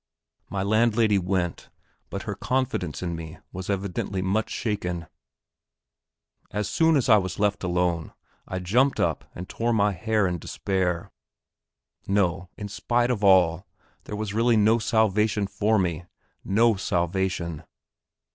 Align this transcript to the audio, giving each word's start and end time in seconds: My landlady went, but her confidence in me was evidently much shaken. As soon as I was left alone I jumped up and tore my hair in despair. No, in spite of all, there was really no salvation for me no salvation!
My 0.49 0.63
landlady 0.63 1.19
went, 1.19 1.69
but 2.09 2.23
her 2.23 2.33
confidence 2.33 3.03
in 3.03 3.15
me 3.15 3.37
was 3.53 3.69
evidently 3.69 4.23
much 4.23 4.49
shaken. 4.49 5.05
As 6.49 6.67
soon 6.67 6.95
as 6.97 7.07
I 7.07 7.17
was 7.19 7.37
left 7.37 7.63
alone 7.63 8.11
I 8.47 8.57
jumped 8.57 8.99
up 8.99 9.25
and 9.35 9.47
tore 9.47 9.73
my 9.73 9.91
hair 9.91 10.25
in 10.25 10.39
despair. 10.39 11.11
No, 12.07 12.49
in 12.57 12.67
spite 12.67 13.11
of 13.11 13.23
all, 13.23 13.67
there 14.05 14.15
was 14.15 14.33
really 14.33 14.57
no 14.57 14.79
salvation 14.79 15.45
for 15.45 15.77
me 15.77 16.05
no 16.43 16.73
salvation! 16.77 17.63